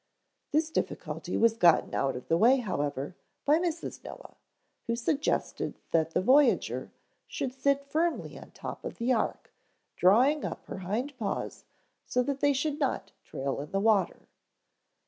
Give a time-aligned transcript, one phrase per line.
[0.51, 3.15] This difficulty was gotten out of the way, however,
[3.45, 4.03] by Mrs.
[4.03, 4.35] Noah,
[4.87, 6.91] who suggested that the voyager
[7.27, 9.53] should sit firmly on top of the ark,
[9.95, 11.65] drawing up her hind paws
[12.07, 14.27] so that they should not trail in the water.